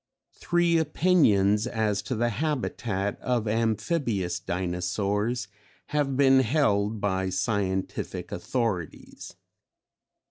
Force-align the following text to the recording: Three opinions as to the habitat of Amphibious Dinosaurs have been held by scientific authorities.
Three 0.33 0.79
opinions 0.79 1.67
as 1.67 2.01
to 2.09 2.15
the 2.15 2.29
habitat 2.29 3.21
of 3.21 3.47
Amphibious 3.47 4.39
Dinosaurs 4.39 5.47
have 5.89 6.17
been 6.17 6.39
held 6.39 6.99
by 6.99 7.29
scientific 7.29 8.31
authorities. 8.31 9.35